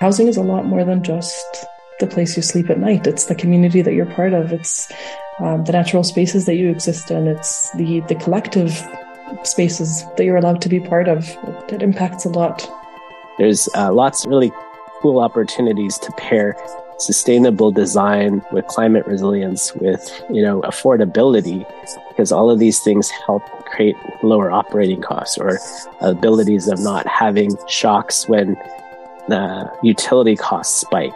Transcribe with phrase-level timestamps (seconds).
[0.00, 1.66] Housing is a lot more than just
[1.98, 3.06] the place you sleep at night.
[3.06, 4.50] It's the community that you're part of.
[4.50, 4.90] It's
[5.40, 7.26] um, the natural spaces that you exist in.
[7.26, 8.82] It's the the collective
[9.44, 11.28] spaces that you're allowed to be part of.
[11.68, 12.66] It, impacts a lot.
[13.38, 14.50] There's uh, lots of really
[15.02, 16.56] cool opportunities to pair
[16.98, 21.66] sustainable design with climate resilience with you know affordability
[22.08, 25.58] because all of these things help create lower operating costs or
[26.00, 28.54] abilities of not having shocks when
[29.30, 31.12] the utility costs spike.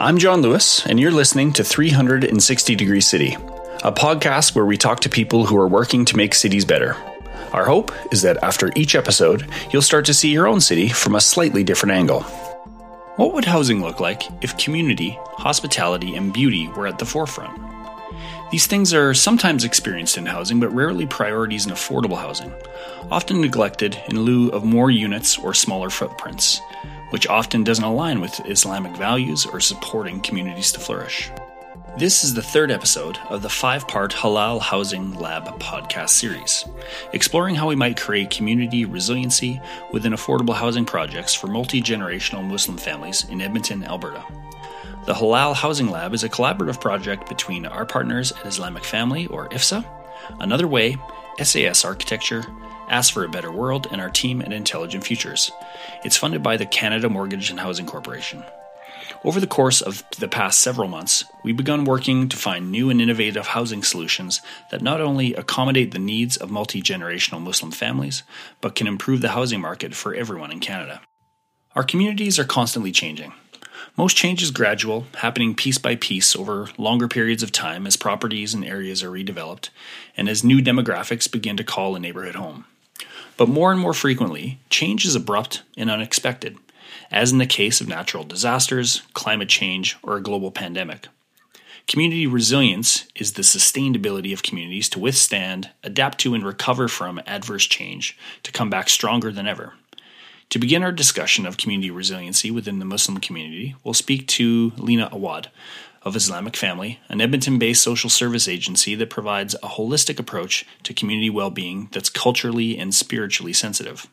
[0.00, 3.36] I'm john lewis and you're listening to 360 degree city
[3.84, 6.96] a podcast where we talk to people who are working to make cities better.
[7.52, 11.16] Our hope is that after each episode you'll start to see your own city from
[11.16, 12.22] a slightly different angle.
[13.16, 17.60] What would housing look like if community, hospitality, and beauty were at the forefront?
[18.52, 22.52] These things are sometimes experienced in housing, but rarely priorities in affordable housing,
[23.10, 26.60] often neglected in lieu of more units or smaller footprints,
[27.12, 31.30] which often doesn't align with Islamic values or supporting communities to flourish.
[31.98, 36.64] This is the third episode of the five part Halal Housing Lab podcast series,
[37.12, 39.60] exploring how we might create community resiliency
[39.92, 44.24] within affordable housing projects for multi generational Muslim families in Edmonton, Alberta.
[45.04, 49.50] The Halal Housing Lab is a collaborative project between our partners at Islamic Family, or
[49.50, 49.84] IFSA,
[50.40, 50.96] Another Way,
[51.42, 52.42] SAS Architecture,
[52.88, 55.50] Ask for a Better World, and our team at Intelligent Futures.
[56.04, 58.44] It's funded by the Canada Mortgage and Housing Corporation.
[59.24, 63.00] Over the course of the past several months, we've begun working to find new and
[63.00, 68.22] innovative housing solutions that not only accommodate the needs of multi generational Muslim families,
[68.60, 71.00] but can improve the housing market for everyone in Canada.
[71.74, 73.32] Our communities are constantly changing.
[73.96, 78.54] Most change is gradual, happening piece by piece over longer periods of time as properties
[78.54, 79.68] and areas are redeveloped
[80.16, 82.64] and as new demographics begin to call a neighborhood home.
[83.36, 86.58] But more and more frequently, change is abrupt and unexpected
[87.12, 91.08] as in the case of natural disasters, climate change, or a global pandemic.
[91.86, 97.20] Community resilience is the sustained ability of communities to withstand, adapt to, and recover from
[97.26, 99.74] adverse change to come back stronger than ever.
[100.50, 105.10] To begin our discussion of community resiliency within the Muslim community, we'll speak to Lena
[105.10, 105.46] Awwad
[106.04, 110.94] of Islamic Family, an Edmonton based social service agency that provides a holistic approach to
[110.94, 114.06] community well being that's culturally and spiritually sensitive.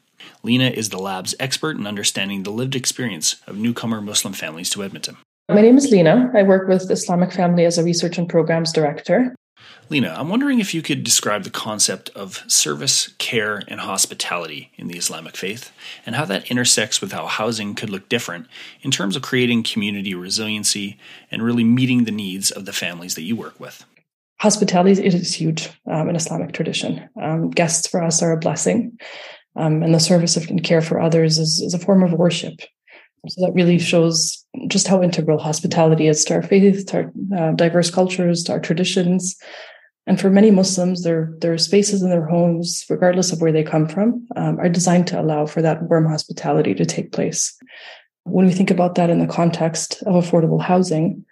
[0.43, 4.83] Lena is the lab's expert in understanding the lived experience of newcomer Muslim families to
[4.83, 5.17] Edmonton.
[5.49, 6.31] My name is Lena.
[6.35, 9.33] I work with Islamic Family as a research and programs director.
[9.89, 14.87] Lena, I'm wondering if you could describe the concept of service, care, and hospitality in
[14.87, 15.71] the Islamic faith
[16.05, 18.47] and how that intersects with how housing could look different
[18.81, 20.99] in terms of creating community resiliency
[21.31, 23.83] and really meeting the needs of the families that you work with.
[24.41, 27.09] Hospitality is huge um, in Islamic tradition.
[27.21, 28.97] Um, guests for us are a blessing
[29.55, 32.59] um, and the service of and care for others is, is a form of worship.
[33.27, 37.51] So that really shows just how integral hospitality is to our faith, to our uh,
[37.53, 39.35] diverse cultures, to our traditions.
[40.07, 43.87] And for many Muslims, their their spaces in their homes, regardless of where they come
[43.87, 47.55] from, um, are designed to allow for that warm hospitality to take place.
[48.23, 51.25] When we think about that in the context of affordable housing,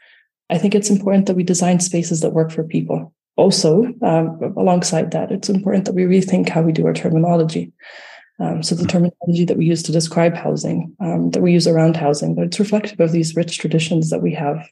[0.49, 3.13] I think it's important that we design spaces that work for people.
[3.35, 7.71] Also, um, alongside that, it's important that we rethink how we do our terminology.
[8.39, 11.97] Um, so the terminology that we use to describe housing, um, that we use around
[11.97, 14.67] housing, but it's reflective of these rich traditions that we have.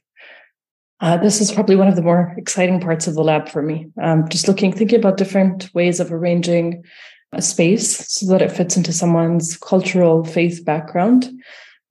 [1.00, 3.90] Uh, this is probably one of the more exciting parts of the lab for me.
[4.00, 6.84] Um, just looking, thinking about different ways of arranging
[7.32, 11.28] a space so that it fits into someone's cultural faith background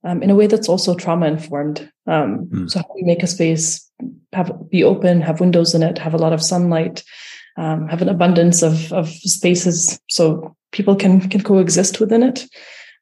[0.02, 1.90] um, in a way that's also trauma informed.
[2.08, 2.70] Mm.
[2.70, 3.86] So how do we make a space
[4.32, 7.02] have be open, have windows in it, have a lot of sunlight,
[7.56, 12.46] um, have an abundance of of spaces so people can can coexist within it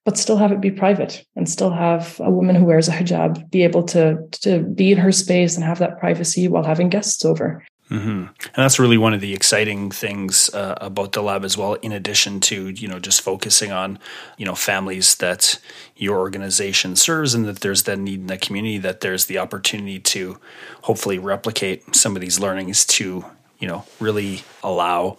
[0.04, 3.50] but still have it be private and still have a woman who wears a hijab
[3.50, 7.24] be able to to be in her space and have that privacy while having guests
[7.24, 8.08] over Mm-hmm.
[8.08, 11.74] And that's really one of the exciting things uh, about the lab as well.
[11.74, 13.98] In addition to you know just focusing on
[14.38, 15.60] you know families that
[15.94, 20.00] your organization serves, and that there's that need in the community, that there's the opportunity
[20.00, 20.40] to
[20.82, 23.26] hopefully replicate some of these learnings to
[23.64, 25.16] you know really allow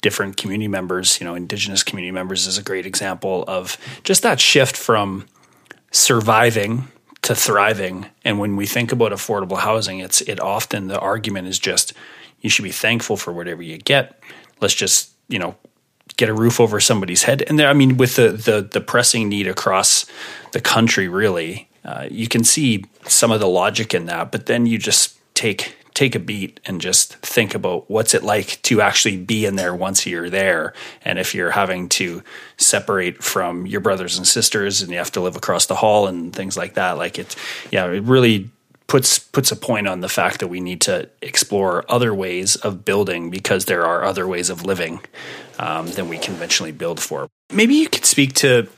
[0.00, 4.40] different community members, you know, indigenous community members is a great example of just that
[4.40, 5.26] shift from
[5.90, 6.88] surviving
[7.20, 8.06] to thriving.
[8.24, 11.92] And when we think about affordable housing, it's it often the argument is just
[12.40, 14.22] you should be thankful for whatever you get.
[14.58, 15.54] Let's just, you know,
[16.16, 17.42] get a roof over somebody's head.
[17.46, 20.06] And there, I mean, with the the, the pressing need across
[20.52, 24.32] the country, really, uh, you can see some of the logic in that.
[24.32, 28.60] But then you just take take a beat and just think about what's it like
[28.60, 30.74] to actually be in there once you're there.
[31.02, 32.22] And if you're having to
[32.58, 36.34] separate from your brothers and sisters and you have to live across the hall and
[36.36, 37.34] things like that, like it,
[37.70, 38.50] yeah, it really
[38.88, 42.84] puts puts a point on the fact that we need to explore other ways of
[42.84, 45.00] building because there are other ways of living
[45.58, 47.26] um, than we conventionally build for.
[47.50, 48.68] Maybe you could speak to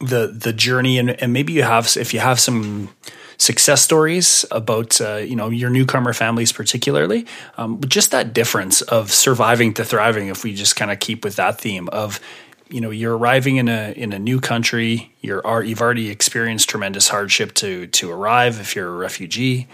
[0.00, 2.90] the the journey and, and maybe you have if you have some
[3.38, 7.26] success stories about uh, you know your newcomer families particularly.
[7.56, 11.36] Um, just that difference of surviving to thriving if we just kind of keep with
[11.36, 12.20] that theme of
[12.68, 17.08] you know you're arriving in a in a new country you're you've already experienced tremendous
[17.08, 19.68] hardship to to arrive if you're a refugee.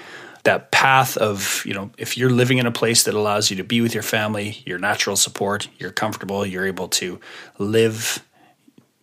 [0.44, 3.64] That path of you know if you're living in a place that allows you to
[3.64, 7.18] be with your family your natural support you're comfortable you're able to
[7.58, 8.22] live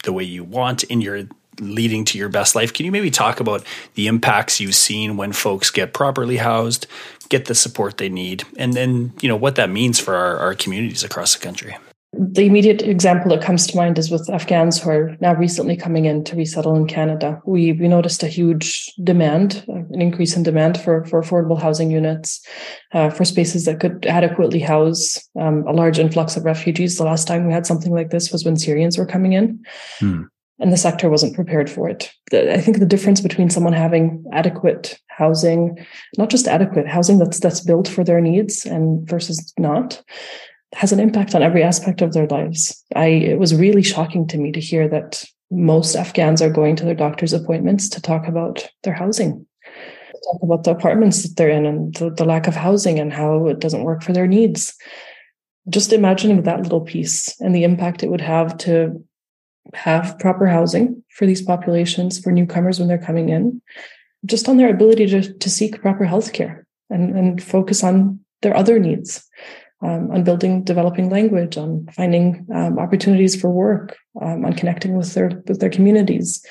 [0.04, 1.24] the way you want in your
[1.62, 2.74] leading to your best life.
[2.74, 3.64] Can you maybe talk about
[3.96, 6.88] the impacts you've seen when folks get properly housed,
[7.30, 10.56] get the support they need, and then you know what that means for our, our
[10.56, 11.78] communities across the country?
[12.14, 16.04] The immediate example that comes to mind is with Afghans who are now recently coming
[16.04, 17.42] in to resettle in Canada.
[17.46, 22.46] We we noticed a huge demand, an increase in demand for for affordable housing units,
[22.92, 26.98] uh, for spaces that could adequately house um, a large influx of refugees.
[26.98, 29.64] The last time we had something like this was when Syrians were coming in.
[30.00, 30.24] Hmm
[30.62, 32.14] and the sector wasn't prepared for it.
[32.32, 35.86] I think the difference between someone having adequate housing,
[36.18, 40.02] not just adequate housing that's that's built for their needs, and versus not,
[40.74, 42.82] has an impact on every aspect of their lives.
[42.96, 46.86] I it was really shocking to me to hear that most Afghans are going to
[46.86, 49.46] their doctor's appointments to talk about their housing,
[50.32, 53.48] talk about the apartments that they're in and the, the lack of housing and how
[53.48, 54.76] it doesn't work for their needs.
[55.70, 59.04] Just imagining that little piece and the impact it would have to
[59.74, 63.62] have proper housing for these populations, for newcomers when they're coming in,
[64.26, 68.56] just on their ability to, to seek proper health care and, and focus on their
[68.56, 69.28] other needs,
[69.82, 75.14] um, on building, developing language, on finding um, opportunities for work, um, on connecting with
[75.14, 76.46] their with their communities.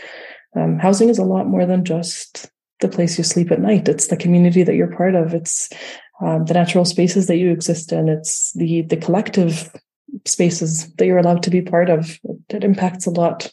[0.57, 3.89] Um, housing is a lot more than just the place you sleep at night.
[3.89, 5.35] It's the community that you're part of.
[5.35, 5.69] It's
[6.21, 8.09] um, the natural spaces that you exist in.
[8.09, 9.73] It's the the collective
[10.27, 12.19] spaces that you're allowed to be part of.
[12.49, 13.53] It impacts a lot.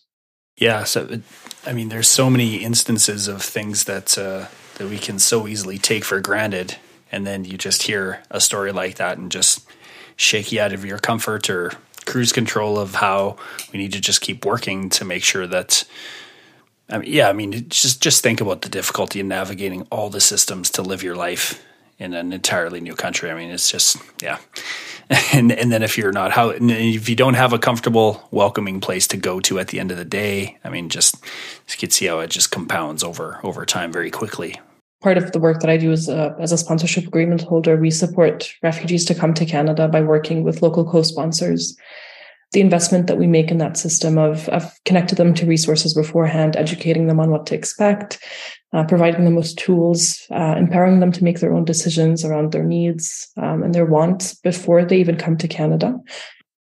[0.57, 0.83] Yeah.
[0.83, 1.21] So,
[1.65, 5.77] I mean, there's so many instances of things that uh, that we can so easily
[5.77, 6.77] take for granted,
[7.11, 9.67] and then you just hear a story like that and just
[10.15, 11.73] shake you out of your comfort or
[12.05, 13.35] cruise control of how
[13.71, 15.83] we need to just keep working to make sure that.
[16.89, 20.21] I mean, yeah, I mean, just just think about the difficulty in navigating all the
[20.21, 21.61] systems to live your life
[21.99, 23.31] in an entirely new country.
[23.31, 24.37] I mean, it's just yeah.
[25.31, 29.07] And and then if you're not how if you don't have a comfortable, welcoming place
[29.07, 31.15] to go to at the end of the day, I mean, just
[31.69, 34.59] you can see how it just compounds over over time very quickly.
[35.01, 37.89] Part of the work that I do is uh, as a sponsorship agreement holder, we
[37.89, 41.77] support refugees to come to Canada by working with local co-sponsors
[42.53, 46.55] the investment that we make in that system of, of connected them to resources beforehand,
[46.55, 48.23] educating them on what to expect,
[48.73, 52.63] uh, providing them with tools, uh, empowering them to make their own decisions around their
[52.63, 55.99] needs um, and their wants before they even come to Canada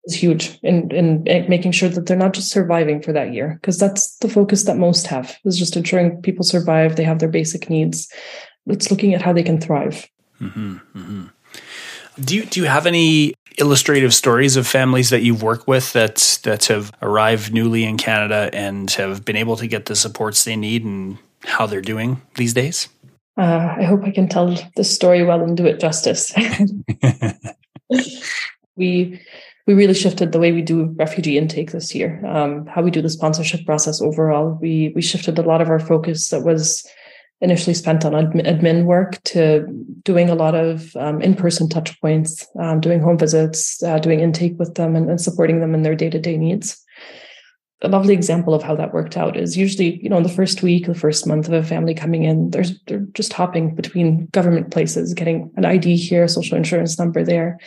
[0.05, 3.59] is huge in, in, in making sure that they're not just surviving for that year,
[3.61, 7.29] because that's the focus that most have is just ensuring people survive, they have their
[7.29, 8.11] basic needs.
[8.67, 10.09] It's looking at how they can thrive.
[10.41, 11.27] Mm-hmm, mm-hmm.
[12.21, 16.39] Do you do you have any illustrative stories of families that you've worked with that
[16.45, 20.57] that have arrived newly in Canada and have been able to get the supports they
[20.57, 22.89] need and how they're doing these days?
[23.39, 26.33] Uh, I hope I can tell the story well and do it justice.
[28.77, 29.21] we
[29.67, 32.25] we really shifted the way we do refugee intake this year.
[32.27, 34.59] Um, how we do the sponsorship process overall.
[34.61, 36.87] We we shifted a lot of our focus that was
[37.41, 39.67] initially spent on admin work to
[40.05, 44.59] doing a lot of um, in-person touch points, um, doing home visits, uh, doing intake
[44.59, 46.83] with them and, and supporting them in their day-to-day needs.
[47.83, 50.63] A lovely example of how that worked out is usually, you know, in the first
[50.63, 54.71] week, the first month of a family coming in, there's they're just hopping between government
[54.71, 57.59] places, getting an ID here, social insurance number there.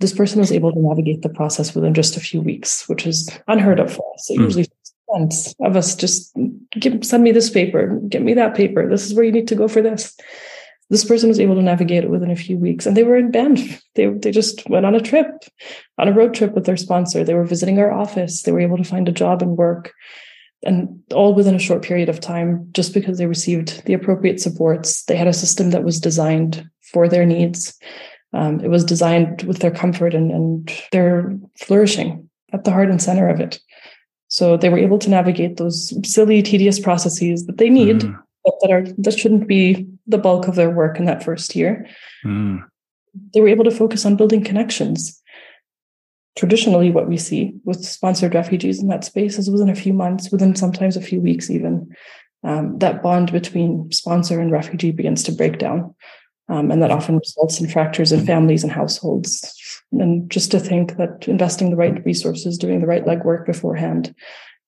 [0.00, 3.30] This person was able to navigate the process within just a few weeks, which is
[3.48, 4.28] unheard of for us.
[4.28, 4.42] It mm.
[4.42, 4.66] usually
[5.60, 6.32] of us just
[6.70, 8.88] give, send me this paper, get me that paper.
[8.88, 10.16] This is where you need to go for this.
[10.90, 13.30] This person was able to navigate it within a few weeks, and they were in
[13.30, 13.82] Banff.
[13.94, 15.26] They they just went on a trip,
[15.98, 17.24] on a road trip with their sponsor.
[17.24, 18.42] They were visiting our office.
[18.42, 19.92] They were able to find a job and work,
[20.62, 25.04] and all within a short period of time, just because they received the appropriate supports.
[25.04, 27.78] They had a system that was designed for their needs.
[28.34, 33.00] Um, it was designed with their comfort and, and their flourishing at the heart and
[33.00, 33.60] center of it.
[34.32, 38.18] So they were able to navigate those silly, tedious processes that they need, mm.
[38.42, 41.86] but that are that shouldn't be the bulk of their work in that first year.
[42.24, 42.64] Mm.
[43.34, 45.20] They were able to focus on building connections.
[46.34, 50.32] Traditionally, what we see with sponsored refugees in that space is within a few months,
[50.32, 51.94] within sometimes a few weeks, even
[52.42, 55.94] um, that bond between sponsor and refugee begins to break down.
[56.48, 59.54] Um, and that often results in fractures in families and households.
[59.92, 64.14] And just to think that investing the right resources, doing the right legwork beforehand,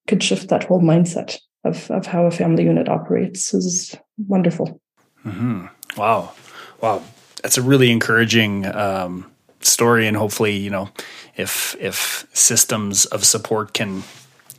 [0.07, 3.97] could shift that whole mindset of, of how a family unit operates is
[4.29, 4.81] wonderful.
[5.25, 5.67] Mm-hmm.
[5.97, 6.33] Wow.
[6.81, 7.03] Wow.
[7.43, 10.07] That's a really encouraging um, story.
[10.07, 10.91] And hopefully, you know,
[11.37, 14.03] if, if systems of support can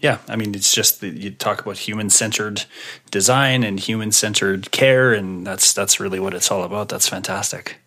[0.01, 2.65] yeah, I mean, it's just that you talk about human centered
[3.09, 6.89] design and human centered care, and that's that's really what it's all about.
[6.89, 7.77] That's fantastic.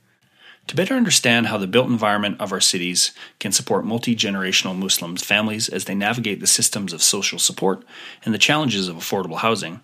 [0.68, 5.16] To better understand how the built environment of our cities can support multi generational Muslim
[5.16, 7.84] families as they navigate the systems of social support
[8.22, 9.80] and the challenges of affordable housing,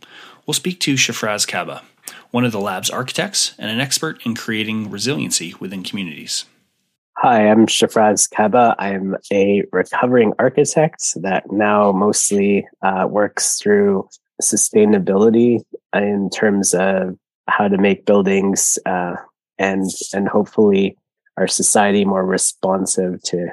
[0.47, 1.83] we'll speak to Shafraaz Kaba,
[2.33, 6.45] one of the lab's architects and an expert in creating resiliency within communities.
[7.17, 8.77] Hi, I'm Shafraaz Kaba.
[8.79, 14.07] I'm a recovering architect that now mostly uh, works through
[14.43, 15.63] sustainability
[15.95, 17.17] in terms of
[17.49, 19.15] how to make buildings uh,
[19.59, 20.97] and and hopefully
[21.37, 23.49] our society more responsive to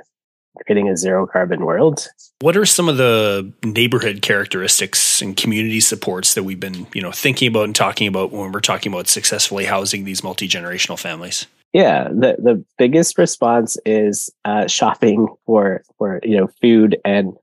[0.65, 2.07] creating a zero carbon world.
[2.39, 7.11] What are some of the neighborhood characteristics and community supports that we've been, you know,
[7.11, 11.47] thinking about and talking about when we're talking about successfully housing these multi-generational families?
[11.73, 17.33] Yeah, the the biggest response is uh, shopping for for you know food and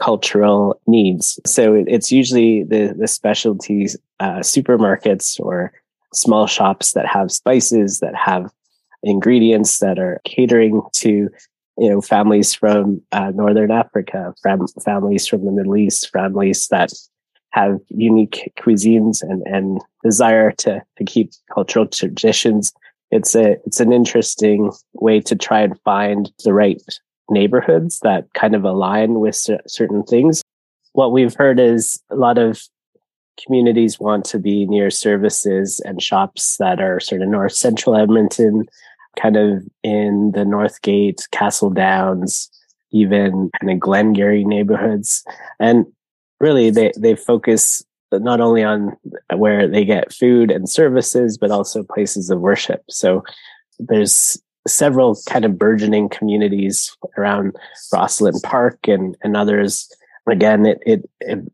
[0.00, 1.38] cultural needs.
[1.46, 5.72] So it's usually the the specialties uh, supermarkets or
[6.16, 8.50] small shops that have spices that have
[9.02, 11.28] ingredients that are catering to
[11.78, 16.90] you know families from uh, northern africa fam- families from the middle east families that
[17.50, 22.72] have unique cuisines and, and desire to, to keep cultural traditions
[23.10, 26.82] it's a it's an interesting way to try and find the right
[27.30, 30.42] neighborhoods that kind of align with certain things.
[30.92, 32.62] What we've heard is a lot of
[33.42, 38.66] communities want to be near services and shops that are sort of north central Edmonton,
[39.20, 42.50] kind of in the Northgate, Castle Downs,
[42.92, 45.24] even kind of Glengarry neighborhoods.
[45.58, 45.86] And
[46.40, 48.96] really they, they focus not only on
[49.34, 52.82] where they get food and services, but also places of worship.
[52.88, 53.24] So
[53.78, 57.56] there's several kind of burgeoning communities around
[57.92, 59.90] Rosslyn Park and, and others.
[60.28, 61.52] Again, it, it, it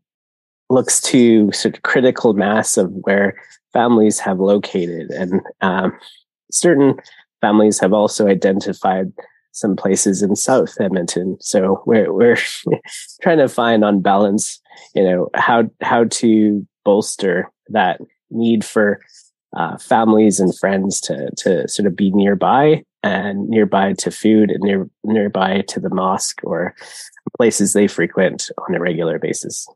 [0.73, 3.35] looks to sort of critical mass of where
[3.71, 5.97] families have located and um,
[6.51, 6.95] certain
[7.41, 9.11] families have also identified
[9.51, 11.37] some places in South Edmonton.
[11.39, 12.37] So we're, we're
[13.21, 14.59] trying to find on balance
[14.93, 17.99] you know how how to bolster that
[18.29, 18.99] need for
[19.55, 24.61] uh, families and friends to to sort of be nearby and nearby to food and
[24.61, 26.75] near nearby to the mosque or
[27.37, 29.67] places they frequent on a regular basis.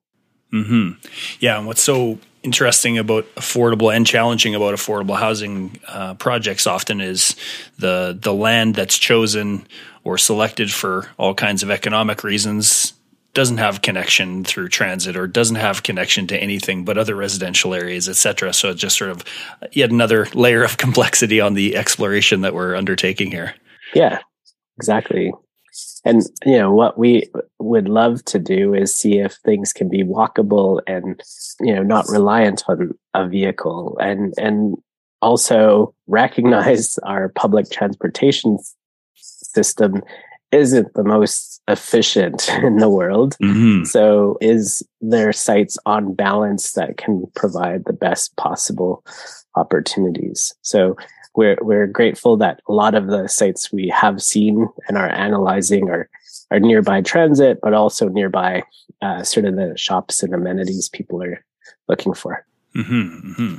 [0.52, 0.92] Hmm.
[1.40, 7.02] Yeah, and what's so interesting about affordable and challenging about affordable housing uh, projects often
[7.02, 7.36] is
[7.80, 9.68] the the land that's chosen
[10.04, 12.94] or selected for all kinds of economic reasons
[13.34, 18.10] doesn't have connection through transit or doesn't have connection to anything but other residential areas,
[18.10, 18.52] etc.
[18.52, 19.24] So it's just sort of
[19.74, 23.54] yet another layer of complexity on the exploration that we're undertaking here.
[23.94, 24.20] Yeah,
[24.78, 25.32] exactly.
[26.06, 27.30] And you know what we
[27.60, 31.22] would love to do is see if things can be walkable and
[31.60, 34.78] you know not reliant on a vehicle and and
[35.22, 38.58] also recognize our public transportation
[39.16, 40.02] system
[40.52, 43.36] isn't the most efficient in the world.
[43.42, 43.84] Mm-hmm.
[43.86, 49.04] So, is there sites on balance that can provide the best possible
[49.56, 50.54] opportunities?
[50.62, 50.96] So,
[51.38, 55.90] we're we're grateful that a lot of the sites we have seen and are analyzing
[55.90, 56.10] are
[56.52, 58.64] are nearby transit, but also nearby
[59.02, 61.44] uh, sort of the shops and amenities people are
[61.88, 62.46] looking for.
[62.76, 63.58] Mm-hmm, mm-hmm.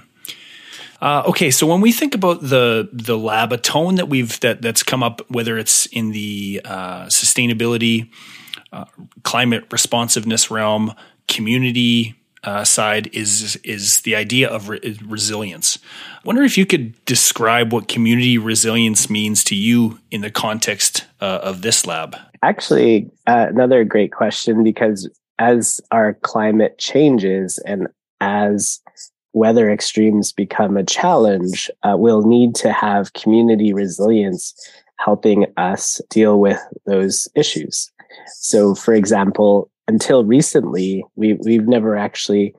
[1.01, 4.61] Uh, okay, so when we think about the the lab, a tone that we've that
[4.61, 8.11] that's come up, whether it's in the uh, sustainability,
[8.73, 8.87] uh,
[9.23, 10.93] climate responsiveness realm,
[11.29, 15.79] community uh, side, is is the idea of re- resilience.
[16.17, 21.07] I wonder if you could describe what community resilience means to you in the context
[21.21, 22.17] uh, of this lab.
[22.43, 27.89] Actually, uh, another great question because as our climate changes and
[28.21, 28.81] as
[29.33, 34.55] weather extremes become a challenge, uh, we'll need to have community resilience
[34.99, 37.91] helping us deal with those issues.
[38.27, 42.55] So, for example, until recently, we, we've never actually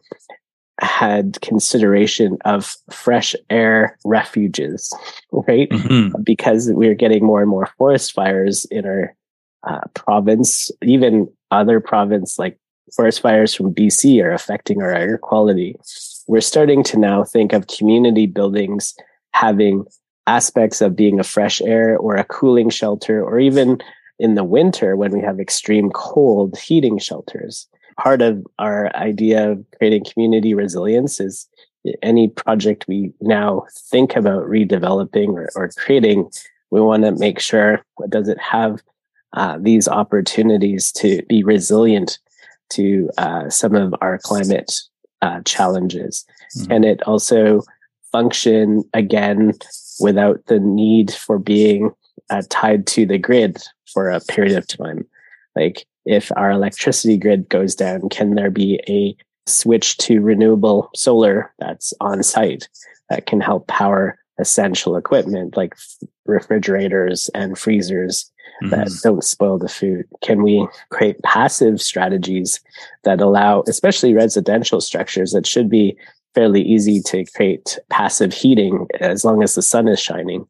[0.82, 4.94] had consideration of fresh air refuges,
[5.32, 5.70] right?
[5.70, 6.22] Mm-hmm.
[6.24, 9.16] Because we are getting more and more forest fires in our
[9.68, 12.58] uh, province, even other province like
[12.96, 15.76] forest fires from BC are affecting our air quality.
[16.28, 18.96] We're starting to now think of community buildings
[19.34, 19.86] having
[20.28, 23.82] aspects of being a fresh air or a cooling shelter, or even
[24.20, 27.68] in the winter when we have extreme cold, heating shelters.
[27.98, 31.48] Part of our idea of creating community resilience is
[32.02, 36.30] any project we now think about redeveloping or, or creating,
[36.72, 38.82] we want to make sure does it have
[39.34, 42.20] uh, these opportunities to be resilient
[42.70, 44.74] to uh, some of our climate
[45.22, 46.26] uh, challenges.
[46.58, 46.72] Mm-hmm.
[46.72, 47.62] And it also
[48.12, 49.54] function again
[50.00, 51.92] without the need for being
[52.30, 53.58] uh, tied to the grid
[53.92, 55.06] for a period of time.
[55.56, 61.54] Like if our electricity grid goes down, can there be a switch to renewable solar
[61.60, 62.70] that's on site
[63.10, 65.76] that can help power essential equipment like
[66.26, 68.32] refrigerators and freezers
[68.64, 68.70] mm-hmm.
[68.70, 70.06] that don't spoil the food?
[70.22, 72.60] Can we create passive strategies
[73.04, 75.98] that allow, especially residential structures that should be
[76.36, 80.46] fairly easy to create passive heating as long as the sun is shining,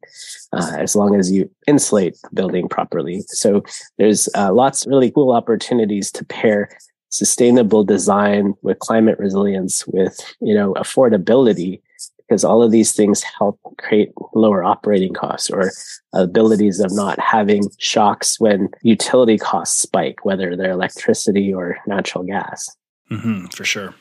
[0.54, 3.24] uh, as long as you insulate the building properly.
[3.28, 3.64] So
[3.98, 6.70] there's uh, lots really cool opportunities to pair
[7.12, 11.82] sustainable design with climate resilience with you know affordability
[12.30, 15.72] because all of these things help create lower operating costs or
[16.14, 22.70] abilities of not having shocks when utility costs spike, whether they're electricity or natural gas.
[23.10, 23.96] Mm-hmm, for sure.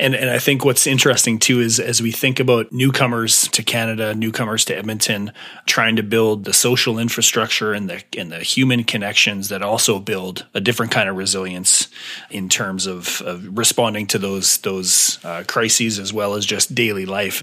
[0.00, 4.14] And and I think what's interesting too is as we think about newcomers to Canada,
[4.14, 5.32] newcomers to Edmonton,
[5.66, 10.46] trying to build the social infrastructure and the and the human connections that also build
[10.54, 11.88] a different kind of resilience
[12.30, 17.04] in terms of, of responding to those those uh, crises as well as just daily
[17.04, 17.42] life.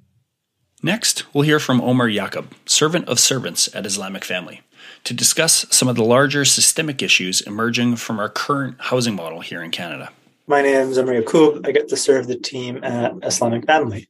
[0.82, 4.62] Next, we'll hear from Omar Yaqub, servant of servants at Islamic Family,
[5.04, 9.64] to discuss some of the larger systemic issues emerging from our current housing model here
[9.64, 10.12] in Canada.
[10.48, 11.68] My name is Omar Yaqub.
[11.68, 14.08] I get to serve the team at Islamic Family.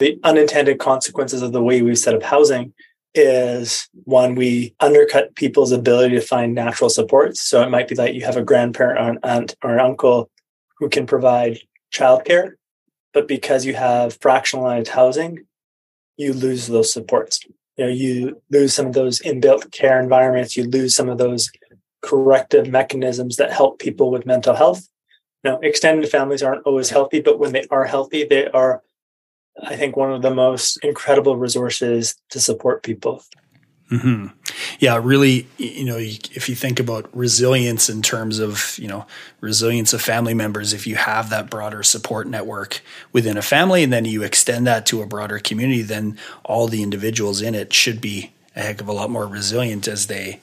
[0.00, 2.74] The unintended consequences of the way we set up housing
[3.14, 7.40] is one, we undercut people's ability to find natural supports.
[7.40, 10.28] So it might be that you have a grandparent or an aunt or an uncle
[10.78, 11.60] who can provide
[11.94, 12.54] childcare,
[13.14, 15.46] but because you have fractionalized housing,
[16.16, 17.46] you lose those supports.
[17.76, 21.48] You know, you lose some of those inbuilt care environments, you lose some of those
[22.02, 24.88] corrective mechanisms that help people with mental health
[25.44, 28.82] know, extended families aren't always healthy, but when they are healthy, they are,
[29.62, 33.22] I think, one of the most incredible resources to support people.
[33.90, 34.26] Mm-hmm.
[34.80, 39.06] Yeah, really, you know, if you think about resilience in terms of, you know,
[39.40, 42.80] resilience of family members, if you have that broader support network
[43.12, 46.82] within a family and then you extend that to a broader community, then all the
[46.82, 50.40] individuals in it should be a heck of a lot more resilient as they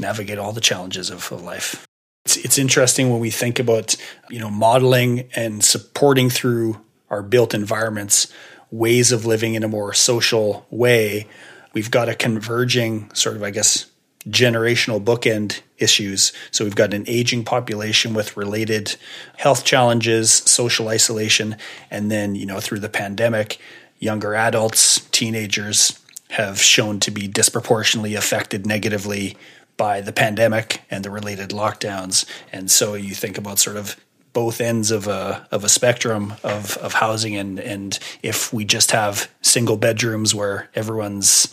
[0.00, 1.86] navigate all the challenges of, of life.
[2.24, 3.96] It's, it's interesting when we think about,
[4.30, 6.80] you know, modeling and supporting through
[7.10, 8.32] our built environments
[8.70, 11.26] ways of living in a more social way.
[11.74, 13.86] We've got a converging sort of, I guess,
[14.28, 16.32] generational bookend issues.
[16.52, 18.96] So we've got an aging population with related
[19.36, 21.56] health challenges, social isolation,
[21.90, 23.58] and then, you know, through the pandemic,
[23.98, 25.98] younger adults, teenagers
[26.30, 29.36] have shown to be disproportionately affected negatively
[29.76, 32.24] by the pandemic and the related lockdowns.
[32.52, 33.96] And so you think about sort of
[34.32, 38.90] both ends of a of a spectrum of of housing and and if we just
[38.92, 41.52] have single bedrooms where everyone's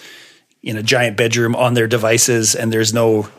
[0.64, 3.30] in a giant bedroom on their devices and there's no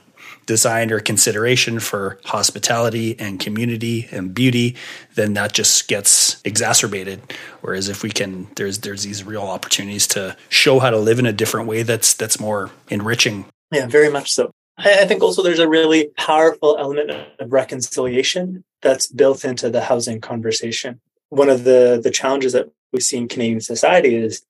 [0.46, 4.76] design or consideration for hospitality and community and beauty
[5.14, 7.20] then that just gets exacerbated.
[7.60, 11.26] Whereas if we can there's there's these real opportunities to show how to live in
[11.26, 13.46] a different way that's that's more enriching.
[13.72, 14.50] Yeah very much so
[14.82, 20.20] I think also there's a really powerful element of reconciliation that's built into the housing
[20.20, 21.00] conversation.
[21.28, 24.42] One of the the challenges that we see in Canadian society is,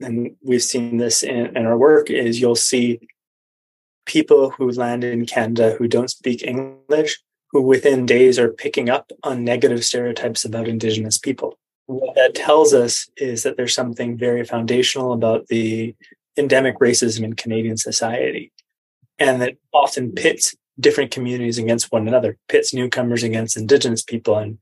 [0.00, 3.00] and we've seen this in, in our work, is you'll see
[4.06, 7.22] people who land in Canada who don't speak English,
[7.52, 11.58] who within days are picking up on negative stereotypes about Indigenous people.
[11.86, 15.94] What that tells us is that there's something very foundational about the
[16.36, 18.52] endemic racism in Canadian society
[19.18, 20.14] and that often mm-hmm.
[20.14, 24.58] pits different communities against one another, pits newcomers against indigenous people and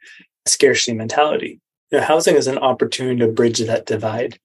[0.46, 1.60] scarcity mentality.
[1.90, 4.38] You know, housing is an opportunity to bridge that divide.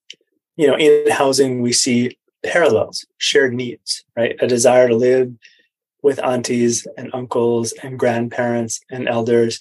[0.56, 4.36] You know, in housing, we see parallels, shared needs, right?
[4.40, 5.32] A desire to live
[6.02, 9.60] with aunties and uncles and grandparents and elders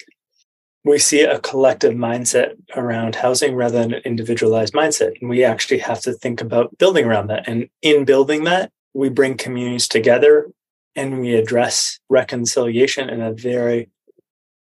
[0.89, 5.21] we see a collective mindset around housing rather than an individualized mindset.
[5.21, 7.49] And we actually have to think about building around that.
[7.49, 10.51] And in building that, we bring communities together
[10.96, 13.88] and we address reconciliation in a very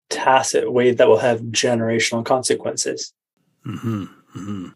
[0.09, 3.13] tacit way that will have generational consequences.
[3.65, 4.03] Mm-hmm.
[4.03, 4.67] Mm-hmm.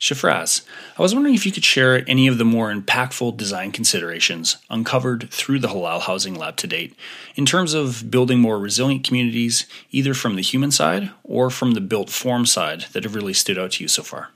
[0.00, 0.66] Shafraaz,
[0.98, 5.30] I was wondering if you could share any of the more impactful design considerations uncovered
[5.30, 6.94] through the Halal Housing Lab to date
[7.36, 11.80] in terms of building more resilient communities, either from the human side or from the
[11.80, 14.28] built form side that have really stood out to you so far.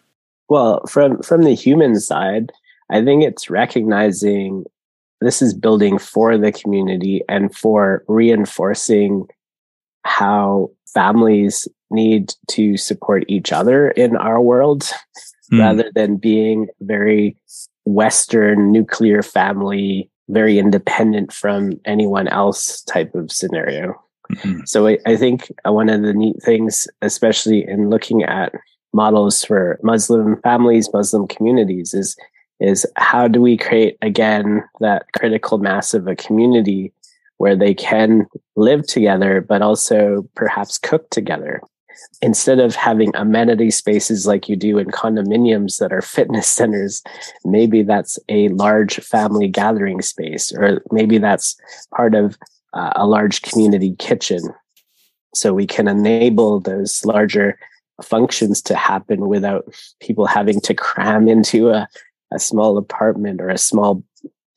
[0.49, 2.51] Well, from from the human side,
[2.91, 4.65] I think it's recognizing
[5.21, 9.27] this is building for the community and for reinforcing
[10.05, 14.83] how families need to support each other in our world
[15.53, 15.59] mm.
[15.59, 17.37] rather than being very
[17.85, 23.95] Western nuclear family, very independent from anyone else type of scenario.
[24.33, 24.61] Mm-hmm.
[24.67, 28.53] So I, I think one of the neat things, especially in looking at
[28.93, 32.17] models for Muslim families, Muslim communities, is
[32.61, 36.93] is how do we create again that critical mass of a community
[37.37, 41.63] where they can live together, but also perhaps cook together
[42.23, 47.03] instead of having amenity spaces like you do in condominiums that are fitness centers,
[47.45, 51.57] maybe that's a large family gathering space, or maybe that's
[51.95, 52.37] part of
[52.75, 54.43] uh, a large community kitchen.
[55.35, 57.59] So we can enable those larger
[58.03, 59.67] functions to happen without
[60.01, 61.89] people having to cram into a,
[62.33, 64.03] a small apartment or a small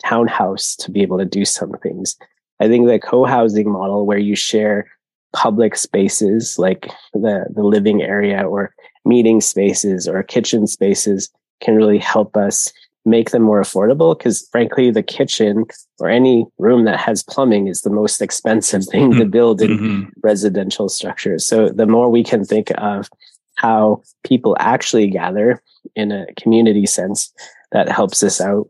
[0.04, 2.18] townhouse to be able to do some things.
[2.60, 4.88] I think the co-housing model where you share
[5.34, 8.74] public spaces like the, the living area or
[9.06, 11.32] meeting spaces or kitchen spaces
[11.62, 12.72] can really help us
[13.06, 15.66] make them more affordable because frankly the kitchen
[16.00, 19.30] or any room that has plumbing is the most expensive thing to mm-hmm.
[19.30, 20.10] build in mm-hmm.
[20.22, 23.10] residential structures so the more we can think of
[23.56, 25.62] how people actually gather
[25.96, 27.34] in a community sense
[27.72, 28.68] that helps us out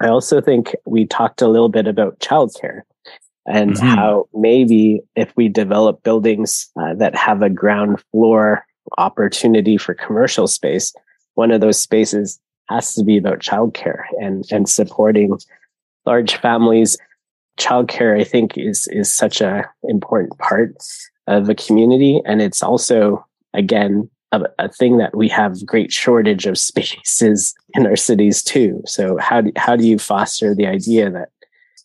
[0.00, 2.82] i also think we talked a little bit about childcare
[3.46, 3.86] and mm-hmm.
[3.86, 8.64] how maybe if we develop buildings uh, that have a ground floor
[8.98, 10.94] opportunity for commercial space,
[11.34, 15.38] one of those spaces has to be about childcare and, and supporting
[16.06, 16.96] large families.
[17.58, 20.74] Childcare, I think, is is such a important part
[21.28, 24.10] of a community, and it's also again
[24.42, 28.82] a, a thing that we have great shortage of spaces in our cities too.
[28.86, 31.28] So how do, how do you foster the idea that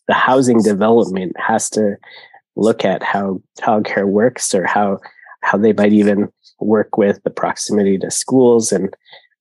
[0.08, 1.96] the housing development has to
[2.56, 4.98] look at how childcare works or how
[5.42, 6.28] how they might even
[6.60, 8.94] work with the proximity to schools and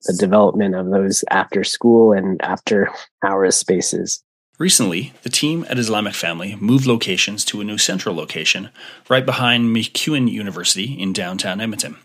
[0.03, 2.89] the development of those after school and after
[3.23, 4.23] hours spaces.
[4.57, 8.69] Recently, the team at Islamic Family moved locations to a new central location
[9.09, 11.97] right behind MacEwan University in downtown Edmonton.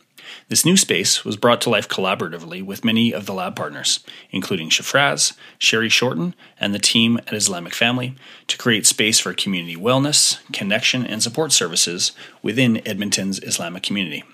[0.49, 4.71] This new space was brought to life collaboratively with many of the lab partners, including
[4.71, 8.15] Shafraaz, Sherry Shorten, and the team at Islamic Family,
[8.49, 14.25] to create space for community wellness, connection, and support services within Edmonton's Islamic community.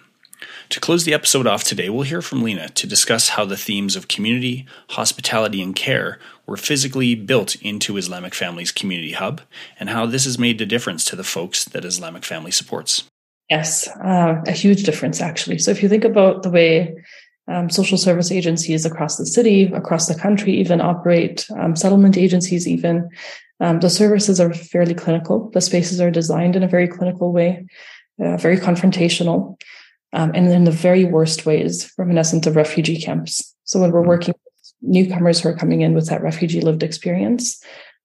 [0.70, 3.96] To close the episode off today, we'll hear from Lena to discuss how the themes
[3.96, 9.40] of community, hospitality, and care were physically built into Islamic Family's community hub,
[9.79, 13.10] and how this has made a difference to the folks that Islamic Family supports.
[13.51, 15.59] Yes, uh, a huge difference actually.
[15.59, 16.95] So if you think about the way
[17.49, 22.69] um, social service agencies across the city, across the country, even operate, um, settlement agencies,
[22.69, 23.09] even
[23.59, 25.51] um, the services are fairly clinical.
[25.51, 27.67] The spaces are designed in a very clinical way,
[28.23, 29.61] uh, very confrontational,
[30.13, 33.55] um, and in the very worst ways, reminiscent of refugee camps.
[33.65, 37.63] So when we're working with newcomers who are coming in with that refugee lived experience,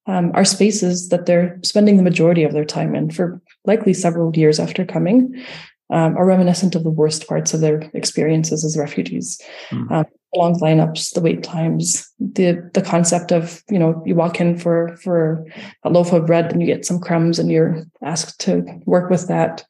[0.07, 4.35] um, are spaces that they're spending the majority of their time in for likely several
[4.35, 5.43] years after coming,
[5.89, 9.39] um, are reminiscent of the worst parts of their experiences as refugees.
[9.69, 9.91] Mm.
[9.91, 14.57] Um, long lineups, the wait times, the the concept of you know you walk in
[14.57, 15.45] for for
[15.83, 19.27] a loaf of bread and you get some crumbs and you're asked to work with
[19.27, 19.63] that.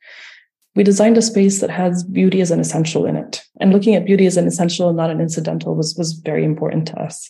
[0.75, 4.05] We designed a space that has beauty as an essential in it, and looking at
[4.05, 7.29] beauty as an essential and not an incidental was was very important to us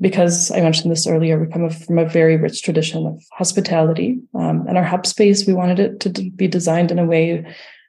[0.00, 4.18] because I mentioned this earlier, we come from a very rich tradition of hospitality.
[4.34, 7.46] Um, and our hub space, we wanted it to be designed in a way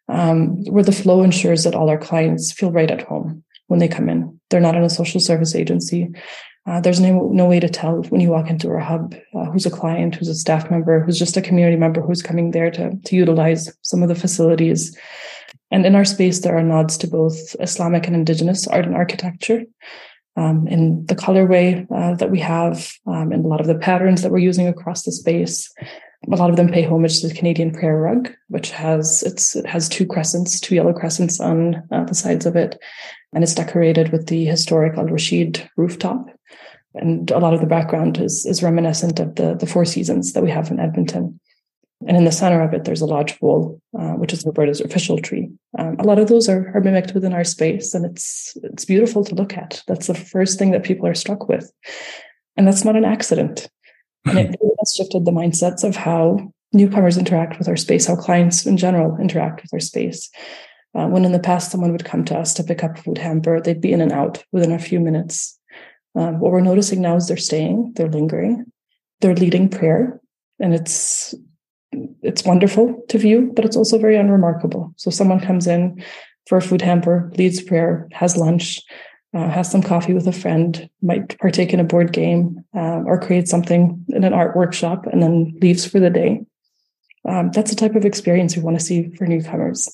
[0.07, 3.87] um, where the flow ensures that all our clients feel right at home when they
[3.87, 4.39] come in.
[4.49, 6.09] They're not in a social service agency.
[6.67, 9.65] Uh, there's no, no way to tell when you walk into our hub uh, who's
[9.65, 12.95] a client, who's a staff member, who's just a community member who's coming there to,
[13.05, 14.97] to utilize some of the facilities.
[15.69, 19.63] And in our space, there are nods to both Islamic and Indigenous art and architecture
[20.35, 24.21] um, in the colorway uh, that we have, um, and a lot of the patterns
[24.21, 25.73] that we're using across the space.
[26.31, 29.65] a lot of them pay homage to the Canadian prayer rug, which has it's it
[29.65, 32.79] has two crescents, two yellow crescents on uh, the sides of it,
[33.33, 36.27] and it's decorated with the historic Al Rashid rooftop.
[36.95, 40.43] And a lot of the background is is reminiscent of the the Four Seasons that
[40.43, 41.39] we have in Edmonton.
[42.07, 45.17] And in the center of it, there's a lodge pole, uh, which is Alberta's official
[45.17, 45.49] tree.
[45.77, 49.23] Um, a lot of those are, are mimicked within our space, and it's it's beautiful
[49.23, 49.81] to look at.
[49.87, 51.71] That's the first thing that people are struck with,
[52.55, 53.67] and that's not an accident.
[54.25, 58.65] And it has shifted the mindsets of how newcomers interact with our space, how clients
[58.65, 60.29] in general interact with our space.
[60.93, 63.17] Uh, when in the past someone would come to us to pick up a food
[63.17, 65.59] hamper, they'd be in and out within a few minutes.
[66.15, 68.71] Um, what we're noticing now is they're staying, they're lingering,
[69.19, 70.21] they're leading prayer,
[70.59, 71.35] and it's
[72.21, 74.93] it's wonderful to view, but it's also very unremarkable.
[74.97, 76.03] So someone comes in
[76.47, 78.81] for a food hamper, leads prayer, has lunch,
[79.33, 83.19] uh, has some coffee with a friend, might partake in a board game uh, or
[83.19, 86.41] create something in an art workshop, and then leaves for the day.
[87.27, 89.91] Um, that's the type of experience we want to see for newcomers.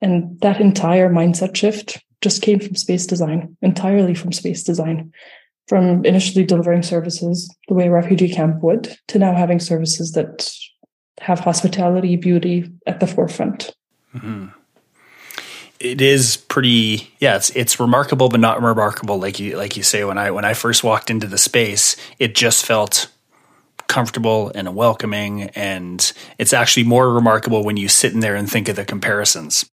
[0.00, 5.12] And that entire mindset shift just came from space design, entirely from space design.
[5.68, 10.52] From initially delivering services the way a refugee camp would, to now having services that
[11.20, 13.70] have hospitality, beauty at the forefront.
[14.14, 14.46] Mm-hmm.
[15.78, 20.04] It is pretty yeah it's it's remarkable but not remarkable like you like you say
[20.04, 23.08] when i when i first walked into the space it just felt
[23.88, 28.68] comfortable and welcoming and it's actually more remarkable when you sit in there and think
[28.68, 29.70] of the comparisons.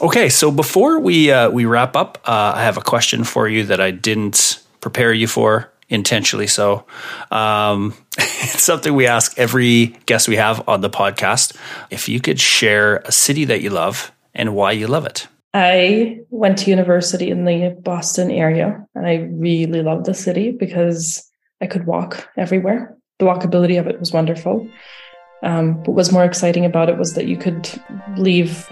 [0.00, 3.64] Okay so before we uh, we wrap up uh, i have a question for you
[3.64, 6.84] that i didn't prepare you for intentionally so
[7.30, 11.56] um, it's something we ask every guest we have on the podcast
[11.90, 16.20] if you could share a city that you love and why you love it I
[16.30, 21.28] went to university in the Boston area and I really loved the city because
[21.60, 22.96] I could walk everywhere.
[23.18, 24.68] The walkability of it was wonderful.
[25.42, 27.70] Um, what was more exciting about it was that you could
[28.16, 28.70] leave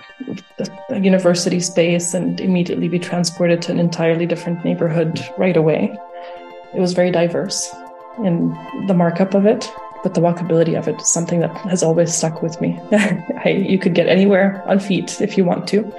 [0.91, 5.97] a university space and immediately be transported to an entirely different neighborhood right away.
[6.77, 7.75] It was very diverse
[8.19, 8.51] in
[8.87, 9.71] the markup of it,
[10.03, 12.79] but the walkability of it is something that has always stuck with me.
[12.93, 15.93] I, you could get anywhere on feet if you want to